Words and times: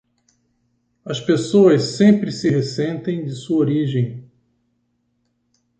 As 1.05 1.19
pessoas 1.19 1.83
sempre 1.95 2.31
se 2.31 2.49
ressentem 2.49 3.23
de 3.23 3.33
sua 3.35 3.57
origem. 3.59 4.27